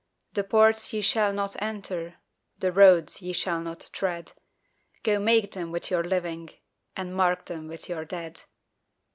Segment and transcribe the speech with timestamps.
[0.33, 2.15] The ports ye shall not enter,
[2.57, 4.31] The roads ye shall not tread,
[5.03, 6.49] Go make them with your living,
[6.97, 8.41] And mark them with your dead.